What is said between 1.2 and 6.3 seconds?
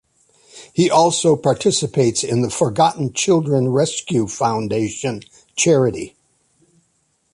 participates in the Forgotten Children Rescue Foundation charity.